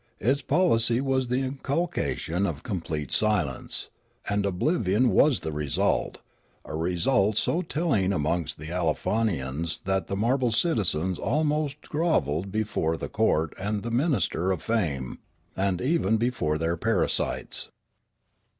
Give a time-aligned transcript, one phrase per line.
[0.19, 3.87] Its policy was the inculcation of complete silence;
[4.27, 6.17] and oblivion was the result—
[6.65, 13.09] a result so telling amongst the Aleofanians that the marble citizens almost grovelled before the
[13.09, 15.19] court and the minister of fame,
[15.55, 17.69] and even before their parasites.